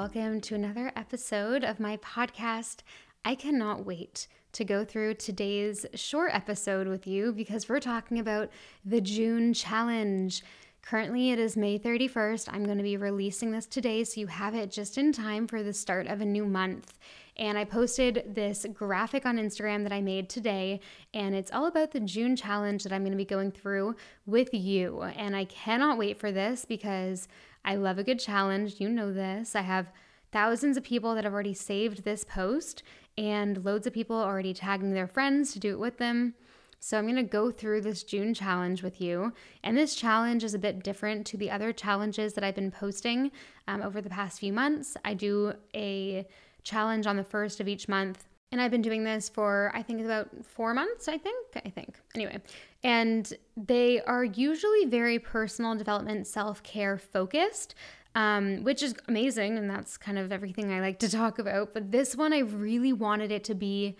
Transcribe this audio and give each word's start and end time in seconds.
Welcome 0.00 0.40
to 0.40 0.54
another 0.54 0.92
episode 0.96 1.62
of 1.62 1.78
my 1.78 1.98
podcast. 1.98 2.78
I 3.22 3.34
cannot 3.34 3.84
wait 3.84 4.28
to 4.52 4.64
go 4.64 4.82
through 4.82 5.16
today's 5.16 5.84
short 5.92 6.30
episode 6.32 6.88
with 6.88 7.06
you 7.06 7.34
because 7.34 7.68
we're 7.68 7.80
talking 7.80 8.18
about 8.18 8.48
the 8.82 9.02
June 9.02 9.52
challenge. 9.52 10.42
Currently, 10.80 11.32
it 11.32 11.38
is 11.38 11.54
May 11.54 11.78
31st. 11.78 12.48
I'm 12.50 12.64
going 12.64 12.78
to 12.78 12.82
be 12.82 12.96
releasing 12.96 13.50
this 13.50 13.66
today, 13.66 14.02
so 14.04 14.22
you 14.22 14.28
have 14.28 14.54
it 14.54 14.70
just 14.70 14.96
in 14.96 15.12
time 15.12 15.46
for 15.46 15.62
the 15.62 15.74
start 15.74 16.06
of 16.06 16.22
a 16.22 16.24
new 16.24 16.46
month. 16.46 16.98
And 17.36 17.58
I 17.58 17.64
posted 17.64 18.34
this 18.34 18.64
graphic 18.72 19.26
on 19.26 19.36
Instagram 19.36 19.82
that 19.82 19.92
I 19.92 20.00
made 20.00 20.30
today, 20.30 20.80
and 21.12 21.34
it's 21.34 21.52
all 21.52 21.66
about 21.66 21.90
the 21.90 22.00
June 22.00 22.36
challenge 22.36 22.84
that 22.84 22.92
I'm 22.92 23.02
going 23.02 23.12
to 23.12 23.18
be 23.18 23.26
going 23.26 23.52
through 23.52 23.96
with 24.24 24.54
you. 24.54 25.02
And 25.02 25.36
I 25.36 25.44
cannot 25.44 25.98
wait 25.98 26.18
for 26.18 26.32
this 26.32 26.64
because 26.64 27.28
I 27.64 27.76
love 27.76 27.98
a 27.98 28.04
good 28.04 28.18
challenge. 28.18 28.80
You 28.80 28.88
know 28.88 29.12
this. 29.12 29.54
I 29.54 29.62
have 29.62 29.92
thousands 30.32 30.76
of 30.76 30.84
people 30.84 31.14
that 31.14 31.24
have 31.24 31.32
already 31.32 31.54
saved 31.54 32.04
this 32.04 32.24
post, 32.24 32.82
and 33.18 33.64
loads 33.64 33.86
of 33.86 33.92
people 33.92 34.16
already 34.16 34.54
tagging 34.54 34.92
their 34.92 35.06
friends 35.06 35.52
to 35.52 35.58
do 35.58 35.72
it 35.72 35.78
with 35.78 35.98
them. 35.98 36.34
So, 36.82 36.96
I'm 36.96 37.04
going 37.04 37.16
to 37.16 37.22
go 37.22 37.50
through 37.50 37.82
this 37.82 38.02
June 38.02 38.32
challenge 38.32 38.82
with 38.82 39.02
you. 39.02 39.34
And 39.62 39.76
this 39.76 39.94
challenge 39.94 40.42
is 40.44 40.54
a 40.54 40.58
bit 40.58 40.82
different 40.82 41.26
to 41.26 41.36
the 41.36 41.50
other 41.50 41.74
challenges 41.74 42.32
that 42.32 42.44
I've 42.44 42.54
been 42.54 42.70
posting 42.70 43.32
um, 43.68 43.82
over 43.82 44.00
the 44.00 44.08
past 44.08 44.40
few 44.40 44.52
months. 44.52 44.96
I 45.04 45.12
do 45.12 45.52
a 45.74 46.26
challenge 46.62 47.06
on 47.06 47.16
the 47.16 47.24
first 47.24 47.60
of 47.60 47.68
each 47.68 47.86
month. 47.86 48.24
And 48.52 48.60
I've 48.60 48.70
been 48.70 48.82
doing 48.82 49.04
this 49.04 49.28
for, 49.28 49.70
I 49.74 49.82
think, 49.82 50.00
about 50.00 50.28
four 50.44 50.74
months, 50.74 51.06
I 51.06 51.18
think. 51.18 51.46
I 51.54 51.70
think. 51.70 52.00
Anyway, 52.14 52.40
and 52.82 53.32
they 53.56 54.00
are 54.02 54.24
usually 54.24 54.86
very 54.86 55.18
personal 55.18 55.76
development, 55.76 56.26
self 56.26 56.62
care 56.62 56.98
focused, 56.98 57.74
um, 58.14 58.64
which 58.64 58.82
is 58.82 58.94
amazing. 59.06 59.56
And 59.56 59.70
that's 59.70 59.96
kind 59.96 60.18
of 60.18 60.32
everything 60.32 60.72
I 60.72 60.80
like 60.80 60.98
to 61.00 61.08
talk 61.08 61.38
about. 61.38 61.72
But 61.72 61.92
this 61.92 62.16
one, 62.16 62.32
I 62.32 62.40
really 62.40 62.92
wanted 62.92 63.30
it 63.30 63.44
to 63.44 63.54
be 63.54 63.96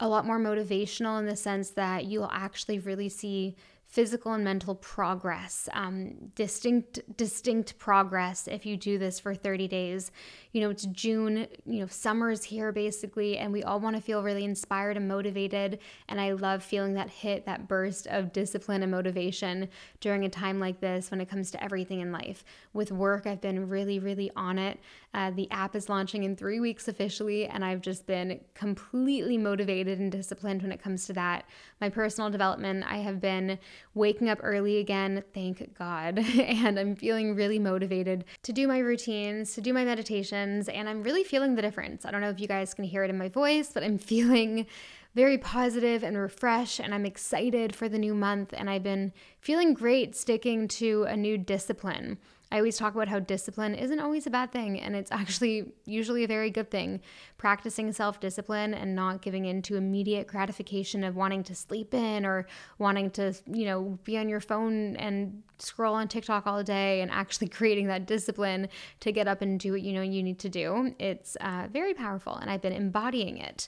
a 0.00 0.08
lot 0.08 0.26
more 0.26 0.38
motivational 0.38 1.20
in 1.20 1.26
the 1.26 1.36
sense 1.36 1.70
that 1.70 2.06
you'll 2.06 2.30
actually 2.32 2.80
really 2.80 3.08
see 3.08 3.54
physical 3.92 4.32
and 4.32 4.42
mental 4.42 4.74
progress, 4.74 5.68
um, 5.74 6.14
distinct 6.34 6.98
distinct 7.18 7.78
progress 7.78 8.48
if 8.48 8.64
you 8.64 8.74
do 8.74 8.96
this 8.96 9.20
for 9.20 9.34
30 9.34 9.68
days. 9.68 10.10
You 10.52 10.62
know, 10.62 10.70
it's 10.70 10.86
June, 10.86 11.46
you 11.66 11.80
know, 11.80 11.86
summer's 11.86 12.42
here 12.42 12.72
basically, 12.72 13.36
and 13.36 13.52
we 13.52 13.62
all 13.62 13.80
want 13.80 13.94
to 13.96 14.00
feel 14.00 14.22
really 14.22 14.46
inspired 14.46 14.96
and 14.96 15.06
motivated. 15.06 15.78
And 16.08 16.18
I 16.18 16.32
love 16.32 16.62
feeling 16.62 16.94
that 16.94 17.10
hit, 17.10 17.44
that 17.44 17.68
burst 17.68 18.06
of 18.06 18.32
discipline 18.32 18.82
and 18.82 18.90
motivation 18.90 19.68
during 20.00 20.24
a 20.24 20.30
time 20.30 20.58
like 20.58 20.80
this 20.80 21.10
when 21.10 21.20
it 21.20 21.28
comes 21.28 21.50
to 21.50 21.62
everything 21.62 22.00
in 22.00 22.12
life. 22.12 22.44
With 22.72 22.92
work, 22.92 23.26
I've 23.26 23.42
been 23.42 23.68
really, 23.68 23.98
really 23.98 24.30
on 24.34 24.58
it. 24.58 24.80
Uh, 25.14 25.30
the 25.30 25.50
app 25.50 25.76
is 25.76 25.90
launching 25.90 26.24
in 26.24 26.34
three 26.34 26.58
weeks 26.58 26.88
officially, 26.88 27.46
and 27.46 27.64
I've 27.64 27.82
just 27.82 28.06
been 28.06 28.40
completely 28.54 29.36
motivated 29.36 29.98
and 29.98 30.10
disciplined 30.10 30.62
when 30.62 30.72
it 30.72 30.82
comes 30.82 31.06
to 31.06 31.12
that. 31.12 31.44
My 31.80 31.90
personal 31.90 32.30
development, 32.30 32.84
I 32.88 32.96
have 32.98 33.20
been 33.20 33.58
waking 33.94 34.30
up 34.30 34.38
early 34.42 34.78
again, 34.78 35.22
thank 35.34 35.76
God. 35.78 36.18
and 36.38 36.78
I'm 36.78 36.96
feeling 36.96 37.34
really 37.34 37.58
motivated 37.58 38.24
to 38.42 38.52
do 38.52 38.66
my 38.66 38.78
routines, 38.78 39.52
to 39.54 39.60
do 39.60 39.74
my 39.74 39.84
meditations, 39.84 40.68
and 40.68 40.88
I'm 40.88 41.02
really 41.02 41.24
feeling 41.24 41.56
the 41.56 41.62
difference. 41.62 42.06
I 42.06 42.10
don't 42.10 42.22
know 42.22 42.30
if 42.30 42.40
you 42.40 42.48
guys 42.48 42.72
can 42.72 42.84
hear 42.84 43.04
it 43.04 43.10
in 43.10 43.18
my 43.18 43.28
voice, 43.28 43.70
but 43.72 43.82
I'm 43.82 43.98
feeling 44.12 44.66
very 45.14 45.36
positive 45.36 46.02
and 46.02 46.16
refreshed, 46.16 46.80
and 46.80 46.94
I'm 46.94 47.04
excited 47.04 47.76
for 47.76 47.86
the 47.86 47.98
new 47.98 48.14
month. 48.14 48.54
And 48.56 48.70
I've 48.70 48.82
been 48.82 49.12
feeling 49.40 49.74
great 49.74 50.16
sticking 50.16 50.68
to 50.68 51.04
a 51.04 51.16
new 51.16 51.36
discipline. 51.36 52.16
I 52.52 52.58
always 52.58 52.76
talk 52.76 52.94
about 52.94 53.08
how 53.08 53.18
discipline 53.18 53.74
isn't 53.74 53.98
always 53.98 54.26
a 54.26 54.30
bad 54.30 54.52
thing, 54.52 54.78
and 54.78 54.94
it's 54.94 55.10
actually 55.10 55.72
usually 55.86 56.22
a 56.22 56.28
very 56.28 56.50
good 56.50 56.70
thing. 56.70 57.00
Practicing 57.38 57.90
self 57.94 58.20
discipline 58.20 58.74
and 58.74 58.94
not 58.94 59.22
giving 59.22 59.46
in 59.46 59.62
to 59.62 59.76
immediate 59.76 60.26
gratification 60.26 61.02
of 61.02 61.16
wanting 61.16 61.44
to 61.44 61.54
sleep 61.54 61.94
in 61.94 62.26
or 62.26 62.46
wanting 62.78 63.10
to, 63.12 63.32
you 63.46 63.64
know, 63.64 63.98
be 64.04 64.18
on 64.18 64.28
your 64.28 64.40
phone 64.40 64.96
and 64.96 65.42
scroll 65.58 65.94
on 65.94 66.08
TikTok 66.08 66.46
all 66.46 66.62
day 66.62 67.00
and 67.00 67.10
actually 67.10 67.48
creating 67.58 67.86
that 67.86 68.06
discipline 68.06 68.68
to 69.00 69.12
get 69.12 69.26
up 69.26 69.40
and 69.40 69.58
do 69.58 69.72
what 69.72 69.80
you 69.80 69.94
know 69.94 70.02
you 70.02 70.22
need 70.22 70.38
to 70.40 70.50
do. 70.50 70.94
It's 70.98 71.36
uh, 71.36 71.68
very 71.72 71.94
powerful, 71.94 72.36
and 72.36 72.50
I've 72.50 72.62
been 72.62 72.74
embodying 72.74 73.38
it 73.38 73.66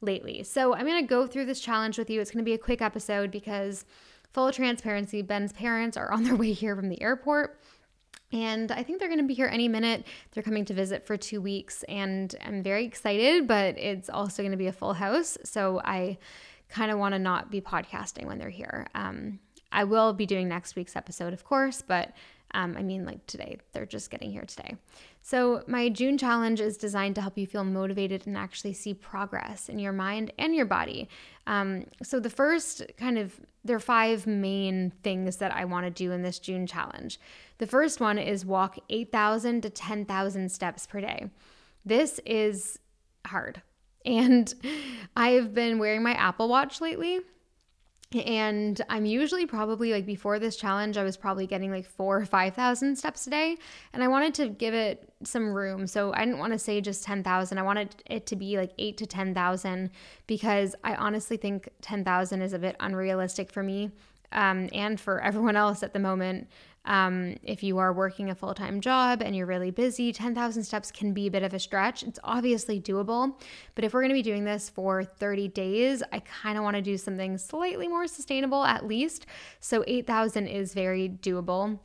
lately. 0.00 0.42
So 0.42 0.74
I'm 0.74 0.84
going 0.84 1.00
to 1.00 1.08
go 1.08 1.28
through 1.28 1.46
this 1.46 1.60
challenge 1.60 1.96
with 1.96 2.10
you. 2.10 2.20
It's 2.20 2.32
going 2.32 2.44
to 2.44 2.48
be 2.48 2.54
a 2.54 2.58
quick 2.58 2.82
episode 2.82 3.30
because, 3.30 3.84
full 4.32 4.50
transparency, 4.50 5.22
Ben's 5.22 5.52
parents 5.52 5.96
are 5.96 6.10
on 6.10 6.24
their 6.24 6.34
way 6.34 6.52
here 6.52 6.74
from 6.74 6.88
the 6.88 7.00
airport. 7.00 7.60
And 8.36 8.70
I 8.70 8.82
think 8.82 8.98
they're 8.98 9.08
going 9.08 9.20
to 9.20 9.26
be 9.26 9.32
here 9.32 9.48
any 9.50 9.66
minute. 9.66 10.04
They're 10.32 10.42
coming 10.42 10.66
to 10.66 10.74
visit 10.74 11.06
for 11.06 11.16
two 11.16 11.40
weeks, 11.40 11.84
and 11.84 12.34
I'm 12.44 12.62
very 12.62 12.84
excited, 12.84 13.46
but 13.46 13.78
it's 13.78 14.10
also 14.10 14.42
going 14.42 14.50
to 14.50 14.58
be 14.58 14.66
a 14.66 14.72
full 14.72 14.92
house. 14.92 15.38
So 15.42 15.80
I 15.84 16.18
kind 16.68 16.90
of 16.90 16.98
want 16.98 17.14
to 17.14 17.18
not 17.18 17.50
be 17.50 17.62
podcasting 17.62 18.26
when 18.26 18.38
they're 18.38 18.50
here. 18.50 18.88
Um, 18.94 19.38
I 19.72 19.84
will 19.84 20.12
be 20.12 20.26
doing 20.26 20.48
next 20.48 20.76
week's 20.76 20.96
episode, 20.96 21.32
of 21.32 21.44
course, 21.44 21.82
but 21.82 22.12
um, 22.52 22.76
I 22.76 22.82
mean, 22.82 23.06
like 23.06 23.26
today, 23.26 23.58
they're 23.72 23.86
just 23.86 24.10
getting 24.10 24.30
here 24.30 24.44
today. 24.44 24.76
So, 25.28 25.64
my 25.66 25.88
June 25.88 26.16
challenge 26.18 26.60
is 26.60 26.76
designed 26.76 27.16
to 27.16 27.20
help 27.20 27.36
you 27.36 27.48
feel 27.48 27.64
motivated 27.64 28.28
and 28.28 28.36
actually 28.36 28.74
see 28.74 28.94
progress 28.94 29.68
in 29.68 29.80
your 29.80 29.92
mind 29.92 30.32
and 30.38 30.54
your 30.54 30.66
body. 30.66 31.08
Um, 31.48 31.86
so, 32.00 32.20
the 32.20 32.30
first 32.30 32.82
kind 32.96 33.18
of, 33.18 33.34
there 33.64 33.74
are 33.74 33.80
five 33.80 34.28
main 34.28 34.92
things 35.02 35.38
that 35.38 35.52
I 35.52 35.64
want 35.64 35.84
to 35.84 35.90
do 35.90 36.12
in 36.12 36.22
this 36.22 36.38
June 36.38 36.64
challenge. 36.64 37.18
The 37.58 37.66
first 37.66 37.98
one 37.98 38.18
is 38.18 38.46
walk 38.46 38.78
8,000 38.88 39.62
to 39.62 39.70
10,000 39.70 40.48
steps 40.48 40.86
per 40.86 41.00
day. 41.00 41.28
This 41.84 42.20
is 42.24 42.78
hard. 43.26 43.62
And 44.04 44.54
I've 45.16 45.52
been 45.52 45.80
wearing 45.80 46.04
my 46.04 46.12
Apple 46.12 46.48
Watch 46.48 46.80
lately 46.80 47.18
and 48.14 48.80
I'm 48.88 49.04
usually 49.04 49.46
probably 49.46 49.92
like 49.92 50.06
before 50.06 50.38
this 50.38 50.56
challenge, 50.56 50.96
I 50.96 51.02
was 51.02 51.16
probably 51.16 51.46
getting 51.46 51.70
like 51.70 51.86
four 51.86 52.18
or 52.18 52.24
5,000 52.24 52.96
steps 52.96 53.26
a 53.26 53.30
day. 53.30 53.56
And 53.92 54.02
I 54.02 54.08
wanted 54.08 54.34
to 54.34 54.48
give 54.48 54.74
it 54.74 55.12
some 55.24 55.52
room. 55.52 55.86
So 55.86 56.12
I 56.14 56.24
didn't 56.24 56.38
want 56.38 56.52
to 56.52 56.58
say 56.58 56.80
just 56.80 57.02
10,000. 57.02 57.58
I 57.58 57.62
wanted 57.62 57.96
it 58.06 58.26
to 58.26 58.36
be 58.36 58.56
like 58.58 58.72
eight 58.78 58.96
to 58.98 59.06
10,000 59.06 59.90
because 60.26 60.76
I 60.84 60.94
honestly 60.94 61.36
think 61.36 61.68
10,000 61.82 62.42
is 62.42 62.52
a 62.52 62.58
bit 62.58 62.76
unrealistic 62.78 63.50
for 63.50 63.62
me 63.62 63.90
um, 64.32 64.68
and 64.72 65.00
for 65.00 65.20
everyone 65.20 65.56
else 65.56 65.82
at 65.82 65.92
the 65.92 65.98
moment. 65.98 66.48
Um, 66.86 67.36
if 67.42 67.62
you 67.62 67.78
are 67.78 67.92
working 67.92 68.30
a 68.30 68.34
full 68.34 68.54
time 68.54 68.80
job 68.80 69.20
and 69.22 69.34
you're 69.34 69.46
really 69.46 69.70
busy, 69.70 70.12
10,000 70.12 70.62
steps 70.62 70.90
can 70.90 71.12
be 71.12 71.26
a 71.26 71.30
bit 71.30 71.42
of 71.42 71.52
a 71.52 71.58
stretch. 71.58 72.02
It's 72.02 72.20
obviously 72.24 72.80
doable, 72.80 73.38
but 73.74 73.84
if 73.84 73.92
we're 73.92 74.02
going 74.02 74.10
to 74.10 74.14
be 74.14 74.22
doing 74.22 74.44
this 74.44 74.68
for 74.68 75.04
30 75.04 75.48
days, 75.48 76.02
I 76.12 76.20
kind 76.20 76.56
of 76.56 76.64
want 76.64 76.76
to 76.76 76.82
do 76.82 76.96
something 76.96 77.36
slightly 77.38 77.88
more 77.88 78.06
sustainable 78.06 78.64
at 78.64 78.86
least. 78.86 79.26
So 79.60 79.84
8,000 79.86 80.46
is 80.46 80.72
very 80.72 81.08
doable 81.08 81.80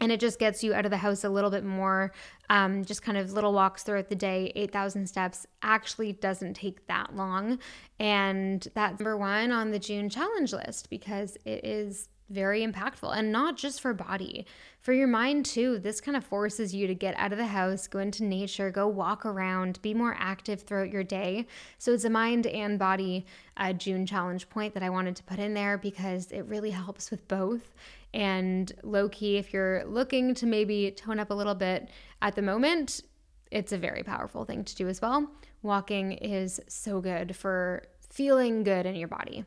and 0.00 0.12
it 0.12 0.20
just 0.20 0.38
gets 0.38 0.62
you 0.62 0.74
out 0.74 0.84
of 0.84 0.90
the 0.90 0.96
house 0.96 1.24
a 1.24 1.28
little 1.28 1.50
bit 1.50 1.64
more 1.64 2.12
um, 2.50 2.84
just 2.84 3.02
kind 3.02 3.18
of 3.18 3.32
little 3.32 3.52
walks 3.52 3.82
throughout 3.82 4.08
the 4.08 4.14
day 4.14 4.52
8000 4.54 5.06
steps 5.06 5.46
actually 5.62 6.12
doesn't 6.12 6.54
take 6.54 6.86
that 6.86 7.14
long 7.14 7.58
and 7.98 8.68
that's 8.74 9.00
number 9.00 9.16
one 9.16 9.50
on 9.50 9.70
the 9.70 9.78
june 9.78 10.08
challenge 10.08 10.52
list 10.52 10.90
because 10.90 11.36
it 11.44 11.64
is 11.64 12.08
very 12.30 12.66
impactful 12.66 13.16
and 13.16 13.32
not 13.32 13.56
just 13.56 13.80
for 13.80 13.94
body. 13.94 14.46
For 14.80 14.92
your 14.92 15.06
mind 15.06 15.46
too 15.46 15.78
this 15.78 16.00
kind 16.00 16.16
of 16.16 16.24
forces 16.24 16.74
you 16.74 16.86
to 16.86 16.94
get 16.94 17.14
out 17.16 17.32
of 17.32 17.38
the 17.38 17.46
house 17.46 17.86
go 17.86 17.98
into 17.98 18.24
nature 18.24 18.70
go 18.70 18.86
walk 18.86 19.24
around 19.26 19.80
be 19.82 19.94
more 19.94 20.16
active 20.18 20.62
throughout 20.62 20.90
your 20.90 21.04
day. 21.04 21.46
So 21.78 21.92
it's 21.92 22.04
a 22.04 22.10
mind 22.10 22.46
and 22.46 22.78
body 22.78 23.26
uh, 23.56 23.72
june 23.72 24.06
challenge 24.06 24.48
point 24.48 24.74
that 24.74 24.82
i 24.82 24.90
wanted 24.90 25.16
to 25.16 25.22
put 25.22 25.38
in 25.38 25.54
there 25.54 25.78
because 25.78 26.30
it 26.30 26.42
really 26.42 26.70
helps 26.70 27.10
with 27.10 27.26
both. 27.28 27.74
And 28.14 28.72
low 28.82 29.08
key 29.08 29.36
if 29.36 29.52
you're 29.52 29.84
looking 29.84 30.34
to 30.36 30.46
maybe 30.46 30.90
tone 30.90 31.18
up 31.18 31.30
a 31.30 31.34
little 31.34 31.54
bit 31.54 31.88
at 32.22 32.34
the 32.34 32.42
moment 32.42 33.02
it's 33.50 33.72
a 33.72 33.78
very 33.78 34.02
powerful 34.02 34.44
thing 34.44 34.62
to 34.62 34.76
do 34.76 34.88
as 34.88 35.00
well. 35.00 35.26
Walking 35.62 36.12
is 36.12 36.60
so 36.68 37.00
good 37.00 37.34
for 37.34 37.84
feeling 38.10 38.62
good 38.62 38.84
in 38.84 38.94
your 38.94 39.08
body 39.08 39.44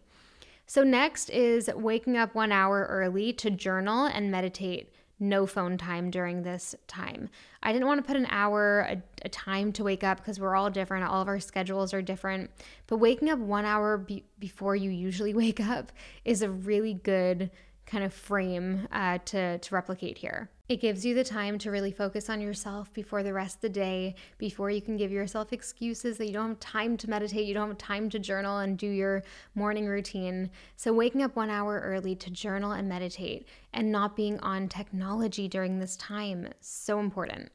so, 0.68 0.84
next 0.84 1.30
is 1.30 1.70
waking 1.76 2.18
up 2.18 2.34
one 2.34 2.52
hour 2.52 2.88
early 2.90 3.34
to 3.34 3.50
journal 3.50 4.06
and 4.06 4.32
meditate 4.32 4.94
no 5.22 5.46
phone 5.46 5.78
time 5.78 6.10
during 6.10 6.42
this 6.42 6.74
time. 6.88 7.30
I 7.62 7.72
didn't 7.72 7.88
want 7.88 8.00
to 8.00 8.08
put 8.08 8.18
an 8.18 8.26
hour, 8.30 8.88
a, 8.90 9.02
a 9.24 9.30
time 9.30 9.72
to 9.74 9.84
wake 9.84 10.04
up 10.04 10.18
because 10.18 10.40
we're 10.40 10.56
all 10.56 10.72
different. 10.72 11.06
All 11.06 11.22
of 11.22 11.28
our 11.28 11.40
schedules 11.40 11.94
are 11.94 12.02
different. 12.02 12.50
But 12.88 12.98
waking 12.98 13.30
up 13.30 13.38
one 13.38 13.64
hour 13.64 14.00
be- 14.00 14.26
before 14.40 14.76
you 14.76 14.90
usually 14.90 15.34
wake 15.36 15.60
up 15.60 15.92
is 16.26 16.42
a 16.42 16.50
really 16.50 16.96
good 16.96 17.52
kind 17.92 18.06
of 18.06 18.14
frame 18.14 18.88
uh, 18.94 19.18
to, 19.26 19.58
to 19.58 19.76
replicate 19.76 20.18
here. 20.18 20.50
It 20.70 20.80
gives 20.80 21.06
you 21.06 21.14
the 21.14 21.26
time 21.26 21.58
to 21.60 21.72
really 21.72 21.92
focus 21.92 22.30
on 22.30 22.40
yourself 22.40 22.94
before 22.94 23.24
the 23.24 23.34
rest 23.34 23.56
of 23.58 23.62
the 23.62 23.70
day, 23.70 24.16
before 24.38 24.72
you 24.72 24.82
can 24.82 24.96
give 24.96 25.12
yourself 25.12 25.52
excuses 25.52 26.18
that 26.18 26.28
you 26.28 26.32
don't 26.32 26.48
have 26.48 26.60
time 26.62 26.96
to 26.96 27.10
meditate, 27.10 27.46
you 27.46 27.54
don't 27.54 27.68
have 27.68 27.78
time 27.78 28.10
to 28.12 28.20
journal 28.20 28.60
and 28.60 28.78
do 28.78 28.88
your 28.88 29.24
morning 29.56 29.86
routine. 29.86 30.50
So, 30.78 30.94
waking 30.94 31.22
up 31.22 31.36
one 31.36 31.50
hour 31.50 31.82
early 31.84 32.16
to 32.16 32.30
journal 32.30 32.72
and 32.72 32.88
meditate 32.88 33.46
and 33.74 33.92
not 33.92 34.16
being 34.16 34.40
on 34.40 34.70
technology 34.70 35.50
during 35.50 35.80
this 35.80 35.98
time, 35.98 36.48
so 36.62 37.02
important. 37.02 37.52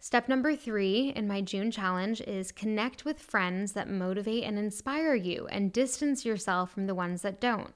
Step 0.00 0.28
number 0.28 0.56
three 0.56 1.12
in 1.14 1.28
my 1.28 1.40
June 1.40 1.70
challenge 1.70 2.20
is 2.22 2.50
connect 2.50 3.04
with 3.04 3.20
friends 3.20 3.72
that 3.74 3.88
motivate 3.88 4.42
and 4.42 4.58
inspire 4.58 5.14
you 5.14 5.46
and 5.52 5.72
distance 5.72 6.24
yourself 6.24 6.72
from 6.72 6.88
the 6.88 6.94
ones 6.94 7.22
that 7.22 7.40
don't. 7.40 7.74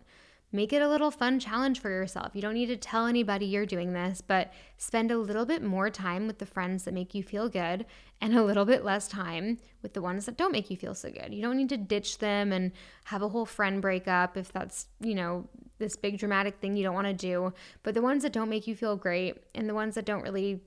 Make 0.52 0.73
it 0.73 0.82
a 0.82 0.88
little 0.88 1.12
fun 1.12 1.38
challenge 1.38 1.81
for 1.81 1.91
yourself. 1.91 2.32
You 2.35 2.43
don't 2.43 2.55
need 2.55 2.67
to 2.67 2.76
tell 2.76 3.06
anybody 3.06 3.47
you're 3.47 3.67
doing 3.67 3.93
this, 3.93 4.20
but 4.20 4.52
spend 4.79 5.12
a 5.12 5.19
little 5.19 5.47
bit 5.47 5.62
more 5.62 5.91
time 5.91 6.26
with 6.26 6.38
the 6.38 6.47
friends 6.47 6.85
that 6.85 6.94
make 6.94 7.14
you 7.14 7.23
feel 7.23 7.49
good 7.49 7.87
and 8.20 8.37
a 8.37 8.43
little 8.43 8.64
bit 8.64 8.85
less 8.85 9.06
time 9.06 9.58
with 9.82 9.94
the 9.94 10.02
ones 10.02 10.26
that 10.26 10.37
don't 10.37 10.50
make 10.50 10.69
you 10.69 10.76
feel 10.76 10.94
so 10.94 11.08
good. 11.08 11.32
You 11.32 11.41
don't 11.41 11.56
need 11.56 11.69
to 11.69 11.76
ditch 11.76 12.19
them 12.19 12.52
and 12.52 12.73
have 13.05 13.23
a 13.23 13.29
whole 13.29 13.47
friend 13.47 13.81
breakup 13.81 14.37
if 14.37 14.52
that's, 14.52 14.87
you 15.00 15.14
know, 15.14 15.49
this 15.79 15.94
big 15.94 16.19
dramatic 16.19 16.58
thing 16.58 16.76
you 16.76 16.82
don't 16.82 16.94
want 16.94 17.06
to 17.06 17.14
do. 17.14 17.52
But 17.85 17.94
the 17.94 18.02
ones 18.02 18.25
that 18.25 18.32
don't 18.32 18.50
make 18.50 18.67
you 18.67 18.75
feel 18.75 18.97
great 18.97 19.37
and 19.55 19.69
the 19.69 19.75
ones 19.75 19.94
that 19.94 20.05
don't 20.05 20.23
really 20.23 20.61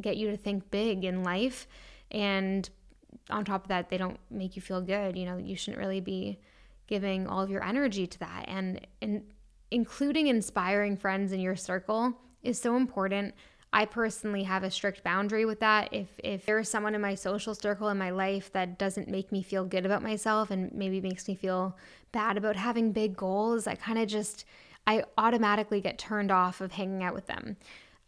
get 0.00 0.16
you 0.16 0.30
to 0.30 0.36
think 0.36 0.70
big 0.70 1.04
in 1.04 1.24
life 1.24 1.66
and 2.12 2.70
on 3.28 3.44
top 3.44 3.64
of 3.64 3.68
that, 3.68 3.88
they 3.88 3.98
don't 3.98 4.18
make 4.30 4.54
you 4.54 4.62
feel 4.62 4.80
good, 4.80 5.16
you 5.16 5.24
know, 5.26 5.36
you 5.36 5.56
shouldn't 5.56 5.80
really 5.80 6.00
be 6.00 6.38
giving 6.86 7.26
all 7.26 7.42
of 7.42 7.50
your 7.50 7.64
energy 7.64 8.06
to 8.06 8.18
that. 8.20 8.44
And, 8.48 8.86
and 9.02 9.22
including 9.70 10.28
inspiring 10.28 10.96
friends 10.96 11.32
in 11.32 11.40
your 11.40 11.56
circle 11.56 12.14
is 12.42 12.60
so 12.60 12.76
important. 12.76 13.34
I 13.72 13.84
personally 13.84 14.44
have 14.44 14.62
a 14.62 14.70
strict 14.70 15.02
boundary 15.02 15.44
with 15.44 15.60
that. 15.60 15.92
If 15.92 16.08
if 16.22 16.46
there's 16.46 16.68
someone 16.68 16.94
in 16.94 17.00
my 17.00 17.14
social 17.14 17.54
circle 17.54 17.88
in 17.88 17.98
my 17.98 18.10
life 18.10 18.50
that 18.52 18.78
doesn't 18.78 19.08
make 19.08 19.32
me 19.32 19.42
feel 19.42 19.64
good 19.64 19.84
about 19.84 20.02
myself 20.02 20.50
and 20.50 20.72
maybe 20.72 21.00
makes 21.00 21.28
me 21.28 21.34
feel 21.34 21.76
bad 22.12 22.36
about 22.36 22.56
having 22.56 22.92
big 22.92 23.16
goals, 23.16 23.66
I 23.66 23.74
kind 23.74 23.98
of 23.98 24.08
just 24.08 24.44
I 24.86 25.04
automatically 25.18 25.80
get 25.80 25.98
turned 25.98 26.30
off 26.30 26.60
of 26.60 26.72
hanging 26.72 27.02
out 27.02 27.12
with 27.12 27.26
them. 27.26 27.56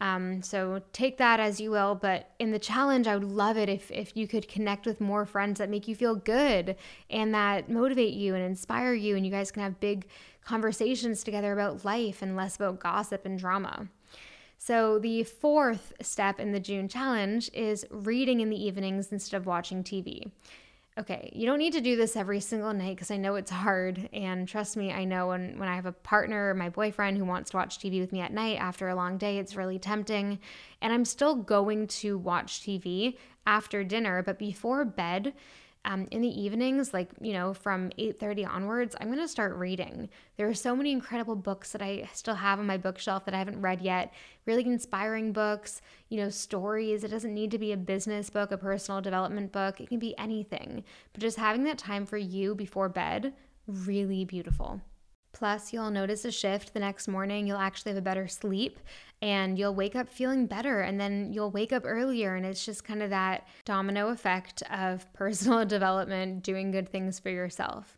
Um, 0.01 0.43
so 0.43 0.81
take 0.93 1.19
that 1.19 1.41
as 1.41 1.61
you 1.61 1.71
will. 1.71 1.95
But 1.95 2.31
in 2.39 2.51
the 2.51 2.59
challenge, 2.59 3.07
I 3.07 3.15
would 3.15 3.25
love 3.25 3.57
it 3.57 3.69
if, 3.69 3.91
if 3.91 4.17
you 4.17 4.29
could 4.29 4.49
connect 4.49 4.87
with 4.87 5.01
more 5.01 5.25
friends 5.25 5.59
that 5.59 5.71
make 5.71 5.89
you 5.89 5.97
feel 5.97 6.15
good 6.15 6.77
and 7.11 7.35
that 7.35 7.69
motivate 7.69 8.15
you 8.15 8.35
and 8.35 8.45
inspire 8.45 8.95
you, 8.95 9.17
and 9.17 9.27
you 9.27 9.33
guys 9.33 9.51
can 9.51 9.63
have 9.63 9.81
big 9.81 10.07
conversations 10.45 11.25
together 11.25 11.53
about 11.53 11.85
life 11.85 12.23
and 12.23 12.37
less 12.37 12.57
about 12.57 12.81
gossip 12.81 13.27
and 13.27 13.39
drama. 13.39 13.89
So, 14.61 14.99
the 14.99 15.23
fourth 15.23 15.93
step 16.01 16.41
in 16.41 16.51
the 16.53 16.59
June 16.59 16.89
challenge 16.89 17.49
is 17.55 17.87
reading 17.91 18.41
in 18.41 18.51
the 18.51 18.61
evenings 18.61 19.13
instead 19.13 19.37
of 19.37 19.47
watching 19.47 19.85
TV 19.85 20.33
okay, 20.99 21.31
you 21.33 21.47
don't 21.47 21.59
need 21.59 21.75
to 21.75 21.81
do 21.81 21.97
this 21.97 22.17
every 22.17 22.41
single 22.41 22.73
night 22.73 22.97
because 22.97 23.11
I 23.11 23.17
know 23.17 23.37
it's 23.37 23.51
hard. 23.51 24.09
And 24.13 24.49
trust 24.49 24.77
me, 24.77 24.93
I 24.93 25.05
know 25.05 25.29
when, 25.29 25.59
when 25.59 25.69
I 25.69 25.77
have 25.77 25.87
a 25.87 25.93
partner, 25.93 26.53
my 26.55 26.69
boyfriend 26.69 27.17
who 27.17 27.25
wants 27.25 27.51
to 27.51 27.57
watch 27.57 27.79
TV 27.79 28.01
with 28.01 28.13
me 28.13 28.21
at 28.21 28.33
night 28.33 28.59
after 28.59 28.89
a 28.89 28.97
long 28.97 29.17
day, 29.17 29.39
it's 29.39 29.55
really 29.55 29.79
tempting. 29.79 30.41
And 30.83 30.93
I'm 30.93 31.05
still 31.05 31.37
going 31.37 31.87
to 31.89 32.19
watch 32.19 32.63
TV 32.63 33.17
after 33.47 33.85
dinner, 33.85 34.23
but 34.23 34.39
before 34.39 34.85
bed, 34.85 35.35
um, 35.85 36.09
in 36.11 36.21
the 36.21 36.41
evenings 36.41 36.93
like 36.93 37.11
you 37.21 37.33
know 37.33 37.55
from 37.55 37.91
8.30 37.99 38.49
onwards 38.49 38.97
i'm 39.01 39.09
going 39.09 39.19
to 39.19 39.29
start 39.29 39.57
reading. 39.57 40.09
There 40.37 40.49
are 40.49 40.55
so 40.55 40.77
many 40.77 40.93
incredible 40.93 41.37
books 41.37 41.73
that 41.73 41.83
i 41.83 42.09
still 42.13 42.35
have 42.35 42.59
on 42.59 42.67
my 42.67 42.77
bookshelf 42.77 43.25
that 43.25 43.35
i 43.35 43.39
haven't 43.39 43.61
read 43.61 43.81
yet. 43.81 44.13
Really 44.47 44.65
inspiring 44.65 45.33
books 45.33 45.81
you 46.09 46.19
know 46.19 46.31
stories. 46.31 47.05
It 47.05 47.11
doesn't 47.11 47.35
need 47.35 47.51
to 47.53 47.59
be 47.59 47.73
a 47.73 47.77
business 47.77 48.31
book 48.31 48.53
a 48.53 48.59
personal 48.59 49.01
development 49.01 49.53
book. 49.53 49.81
It 49.81 49.89
can 49.89 49.99
be 49.99 50.17
anything. 50.19 50.85
But 51.13 51.23
just 51.23 51.39
having 51.39 51.65
that 51.65 51.79
time 51.79 52.07
for 52.07 52.17
you 52.19 52.55
before 52.55 52.89
bed 52.89 53.33
really 53.67 54.25
beautiful 54.25 54.81
Plus, 55.39 55.73
you'll 55.73 55.93
notice 55.93 56.25
a 56.25 56.33
shift 56.33 56.75
the 56.75 56.81
next 56.81 57.07
morning. 57.07 57.47
You'll 57.47 57.59
actually 57.59 57.91
have 57.91 57.99
a 57.99 58.03
better 58.03 58.27
sleep 58.27 58.81
and 59.23 59.57
you'll 59.57 59.75
wake 59.75 59.95
up 59.95 60.09
feeling 60.09 60.47
better. 60.47 60.81
And 60.81 60.99
then 60.99 61.33
you'll 61.33 61.53
wake 61.53 61.73
up 61.73 61.85
earlier. 61.85 62.35
And 62.35 62.45
it's 62.45 62.67
just 62.67 62.83
kind 62.83 63.05
of 63.05 63.11
that 63.11 63.47
domino 63.65 64.09
effect 64.09 64.65
of 64.69 65.11
personal 65.13 65.65
development, 65.65 66.43
doing 66.43 66.73
good 66.73 66.89
things 66.89 67.21
for 67.21 67.31
yourself. 67.31 67.97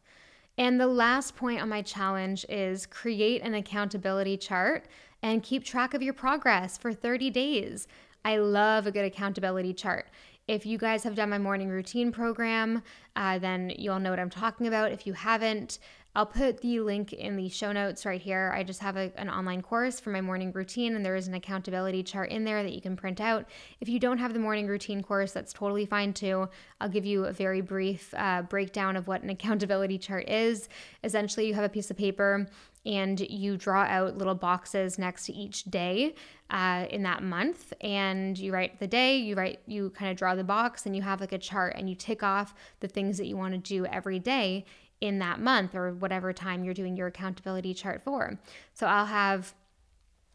And 0.58 0.78
the 0.78 0.86
last 0.86 1.34
point 1.34 1.62
on 1.62 1.70
my 1.70 1.80
challenge 1.80 2.44
is 2.50 2.84
create 2.84 3.40
an 3.40 3.54
accountability 3.54 4.36
chart 4.36 4.84
and 5.22 5.42
keep 5.42 5.64
track 5.64 5.94
of 5.94 6.02
your 6.02 6.12
progress 6.12 6.76
for 6.76 6.92
30 6.92 7.30
days. 7.30 7.88
I 8.22 8.36
love 8.36 8.86
a 8.86 8.92
good 8.92 9.06
accountability 9.06 9.72
chart. 9.72 10.08
If 10.50 10.66
you 10.66 10.78
guys 10.78 11.04
have 11.04 11.14
done 11.14 11.30
my 11.30 11.38
morning 11.38 11.68
routine 11.68 12.10
program, 12.10 12.82
uh, 13.14 13.38
then 13.38 13.72
you'll 13.78 14.00
know 14.00 14.10
what 14.10 14.18
I'm 14.18 14.28
talking 14.28 14.66
about. 14.66 14.90
If 14.90 15.06
you 15.06 15.12
haven't, 15.12 15.78
I'll 16.16 16.26
put 16.26 16.60
the 16.60 16.80
link 16.80 17.12
in 17.12 17.36
the 17.36 17.48
show 17.48 17.70
notes 17.70 18.04
right 18.04 18.20
here. 18.20 18.52
I 18.52 18.64
just 18.64 18.80
have 18.80 18.96
a, 18.96 19.12
an 19.16 19.30
online 19.30 19.62
course 19.62 20.00
for 20.00 20.10
my 20.10 20.20
morning 20.20 20.50
routine, 20.50 20.96
and 20.96 21.04
there 21.04 21.14
is 21.14 21.28
an 21.28 21.34
accountability 21.34 22.02
chart 22.02 22.30
in 22.30 22.44
there 22.44 22.64
that 22.64 22.72
you 22.72 22.80
can 22.80 22.96
print 22.96 23.20
out. 23.20 23.46
If 23.80 23.88
you 23.88 24.00
don't 24.00 24.18
have 24.18 24.32
the 24.32 24.40
morning 24.40 24.66
routine 24.66 25.04
course, 25.04 25.30
that's 25.30 25.52
totally 25.52 25.86
fine 25.86 26.12
too. 26.12 26.48
I'll 26.80 26.88
give 26.88 27.06
you 27.06 27.26
a 27.26 27.32
very 27.32 27.60
brief 27.60 28.12
uh, 28.16 28.42
breakdown 28.42 28.96
of 28.96 29.06
what 29.06 29.22
an 29.22 29.30
accountability 29.40 29.98
chart 29.98 30.28
is. 30.28 30.68
Essentially, 31.04 31.46
you 31.46 31.54
have 31.54 31.64
a 31.64 31.68
piece 31.68 31.90
of 31.92 31.96
paper 31.96 32.48
and 32.86 33.20
you 33.20 33.56
draw 33.56 33.82
out 33.82 34.16
little 34.16 34.34
boxes 34.34 34.98
next 34.98 35.26
to 35.26 35.32
each 35.32 35.64
day 35.64 36.14
uh, 36.50 36.86
in 36.90 37.02
that 37.02 37.22
month. 37.22 37.72
And 37.80 38.38
you 38.38 38.52
write 38.52 38.78
the 38.78 38.86
day 38.86 39.16
you 39.16 39.34
write 39.34 39.60
you 39.66 39.90
kind 39.90 40.10
of 40.10 40.16
draw 40.16 40.34
the 40.34 40.44
box 40.44 40.86
and 40.86 40.96
you 40.96 41.02
have 41.02 41.20
like 41.20 41.32
a 41.32 41.38
chart 41.38 41.74
and 41.76 41.88
you 41.88 41.94
tick 41.94 42.22
off 42.22 42.54
the 42.80 42.88
things 42.88 43.18
that 43.18 43.26
you 43.26 43.36
want 43.36 43.52
to 43.52 43.58
do 43.58 43.86
every 43.86 44.18
day 44.18 44.64
in 45.00 45.18
that 45.18 45.40
month 45.40 45.74
or 45.74 45.92
whatever 45.92 46.32
time 46.32 46.62
you're 46.62 46.74
doing 46.74 46.96
your 46.96 47.06
accountability 47.06 47.72
chart 47.74 48.02
for. 48.02 48.38
So 48.74 48.86
I'll 48.86 49.06
have 49.06 49.54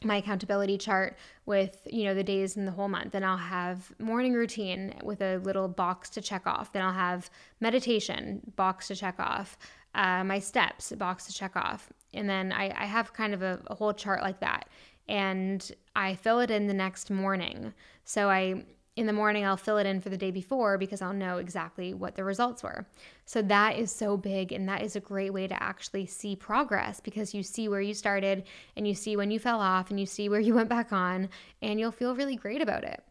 my 0.04 0.18
accountability 0.18 0.78
chart 0.78 1.18
with 1.46 1.88
you 1.90 2.04
know 2.04 2.14
the 2.14 2.24
days 2.24 2.58
in 2.58 2.66
the 2.66 2.72
whole 2.72 2.88
month. 2.88 3.12
Then 3.12 3.24
i'll 3.24 3.38
have 3.38 3.92
morning 4.00 4.34
routine 4.34 4.94
with 5.04 5.22
a 5.22 5.38
little 5.38 5.68
box 5.68 6.10
to 6.12 6.22
check 6.22 6.46
off. 6.46 6.74
Then 6.74 6.84
i'll 6.84 6.94
have 6.94 7.30
meditation 7.60 8.42
box 8.56 8.88
to 8.90 8.96
check 8.96 9.16
off 9.20 9.58
uh, 9.96 10.24
my 10.24 10.40
steps 10.40 10.92
box 10.94 11.26
to 11.26 11.34
check 11.34 11.56
off 11.56 11.92
and 12.14 12.30
then 12.30 12.52
i, 12.52 12.66
I 12.66 12.86
have 12.86 13.14
kind 13.14 13.34
of 13.34 13.42
a, 13.42 13.60
a 13.68 13.76
whole 13.76 13.94
chart 13.94 14.22
like 14.22 14.40
that 14.42 14.70
and 15.08 15.72
i 15.96 16.16
fill 16.16 16.40
it 16.40 16.52
in 16.52 16.68
the 16.68 16.74
next 16.74 17.10
morning 17.10 17.74
so 18.04 18.30
i 18.30 18.64
in 18.96 19.08
the 19.08 19.14
morning, 19.14 19.46
I'll 19.46 19.58
fill 19.58 19.78
it 19.78 19.86
in 19.86 20.00
for 20.00 20.10
the 20.10 20.18
day 20.18 20.32
before 20.32 20.78
because 20.78 21.02
I'll 21.02 21.14
know 21.14 21.38
exactly 21.38 21.94
what 21.94 22.16
the 22.16 22.24
results 22.24 22.64
were. 22.64 22.88
So 23.26 23.42
that 23.42 23.78
is 23.78 23.92
so 23.92 24.16
big, 24.16 24.54
and 24.54 24.70
that 24.70 24.82
is 24.82 24.96
a 24.96 25.02
great 25.02 25.34
way 25.34 25.48
to 25.48 25.64
actually 25.64 26.06
see 26.06 26.36
progress 26.36 27.02
because 27.02 27.34
you 27.34 27.44
see 27.44 27.68
where 27.68 27.82
you 27.82 27.94
started 27.94 28.46
and 28.78 28.88
you 28.88 28.96
see 28.96 29.18
when 29.18 29.32
you 29.32 29.40
fell 29.40 29.60
off 29.60 29.90
and 29.90 30.00
you 30.00 30.06
see 30.06 30.30
where 30.30 30.40
you 30.40 30.54
went 30.56 30.70
back 30.70 30.94
on, 30.94 31.30
and 31.62 31.80
you'll 31.80 31.92
feel 31.92 32.16
really 32.16 32.38
great 32.38 32.62
about 32.62 32.86
it. 32.86 33.04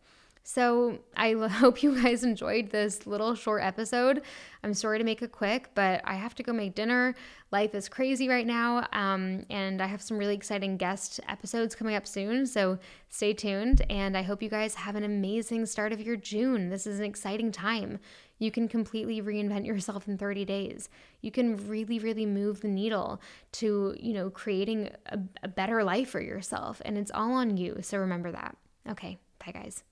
So 0.47 0.99
I 1.17 1.33
hope 1.49 1.83
you 1.83 2.01
guys 2.01 2.23
enjoyed 2.23 2.71
this 2.71 3.07
little 3.07 3.35
short 3.35 3.63
episode. 3.63 4.23
I'm 4.63 4.75
sorry 4.75 4.99
to 4.99 5.05
make 5.05 5.23
it 5.23 5.33
quick, 5.33 5.71
but 5.75 6.03
I 6.05 6.15
have 6.15 6.35
to 6.37 6.43
go 6.43 6.53
make 6.53 6.75
dinner. 6.75 7.15
Life 7.51 7.75
is 7.75 7.89
crazy 7.89 8.29
right 8.29 8.47
now, 8.47 8.87
um, 8.93 9.47
and 9.49 9.81
I 9.81 9.87
have 9.87 10.03
some 10.03 10.19
really 10.19 10.35
exciting 10.35 10.77
guest 10.77 11.19
episodes 11.29 11.75
coming 11.75 11.95
up 11.95 12.07
soon. 12.07 12.47
So 12.47 12.79
stay 13.09 13.33
tuned, 13.33 13.87
and 13.89 14.17
I 14.17 14.23
hope 14.23 14.43
you 14.43 14.51
guys 14.51 14.75
have 14.75 14.97
an 14.97 15.05
amazing 15.05 15.65
start 15.65 15.93
of 15.93 16.01
your 16.01 16.17
June. 16.17 16.69
This 16.69 16.87
is 16.87 16.99
an 16.99 17.07
exciting 17.07 17.51
time. 17.51 17.99
You 18.39 18.51
can 18.51 18.69
completely 18.69 19.23
reinvent 19.23 19.65
yourself 19.65 20.09
in 20.09 20.19
30 20.19 20.45
days. 20.45 20.91
You 21.23 21.31
can 21.31 21.57
really, 21.69 21.99
really 21.99 22.27
move 22.27 22.61
the 22.61 22.69
needle 22.69 23.23
to, 23.53 23.95
you 23.99 24.13
know, 24.13 24.29
creating 24.29 24.91
a, 25.07 25.21
a 25.43 25.49
better 25.49 25.83
life 25.83 26.11
for 26.11 26.21
yourself, 26.21 26.83
and 26.85 26.99
it's 26.99 27.13
all 27.13 27.33
on 27.33 27.57
you. 27.57 27.79
So 27.81 27.97
remember 27.97 28.31
that. 28.33 28.59
Okay, 28.91 29.17
bye, 29.39 29.53
guys. 29.53 29.85